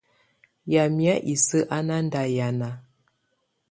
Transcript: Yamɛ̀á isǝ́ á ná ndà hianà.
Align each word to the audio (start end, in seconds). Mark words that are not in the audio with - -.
Yamɛ̀á 0.71 1.15
isǝ́ 1.33 1.67
á 1.75 1.77
ná 1.87 1.95
ndà 2.05 2.21
hianà. 2.29 2.69